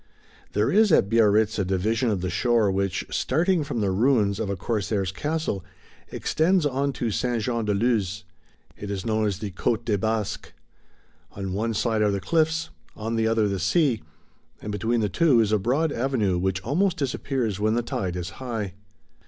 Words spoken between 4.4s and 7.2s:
a corsair's castle, extends on to